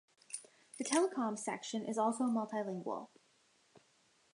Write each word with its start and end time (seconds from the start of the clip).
The 0.79 0.83
telecomms 0.83 1.37
section 1.41 1.85
is 1.85 1.99
also 1.99 2.23
multilingual. 2.23 3.09